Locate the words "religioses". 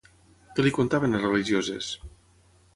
1.27-1.91